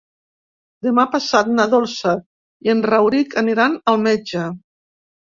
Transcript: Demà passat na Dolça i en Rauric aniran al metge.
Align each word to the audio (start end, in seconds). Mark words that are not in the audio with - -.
Demà 0.85 1.03
passat 1.15 1.49
na 1.57 1.65
Dolça 1.73 2.13
i 2.67 2.71
en 2.73 2.81
Rauric 2.87 3.35
aniran 3.43 3.77
al 3.93 4.01
metge. 4.07 4.47